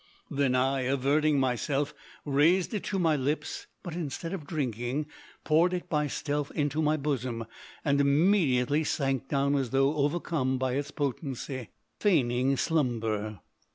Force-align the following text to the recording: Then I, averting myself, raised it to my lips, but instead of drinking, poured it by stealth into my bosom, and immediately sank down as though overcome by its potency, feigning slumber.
Then 0.31 0.55
I, 0.55 0.79
averting 0.79 1.39
myself, 1.39 1.93
raised 2.25 2.73
it 2.73 2.83
to 2.85 2.97
my 2.97 3.15
lips, 3.15 3.67
but 3.83 3.93
instead 3.93 4.33
of 4.33 4.47
drinking, 4.47 5.05
poured 5.43 5.75
it 5.75 5.89
by 5.89 6.07
stealth 6.07 6.49
into 6.55 6.81
my 6.81 6.97
bosom, 6.97 7.45
and 7.85 8.01
immediately 8.01 8.83
sank 8.83 9.27
down 9.27 9.53
as 9.53 9.69
though 9.69 9.93
overcome 9.95 10.57
by 10.57 10.73
its 10.73 10.89
potency, 10.89 11.69
feigning 11.99 12.57
slumber. 12.57 13.41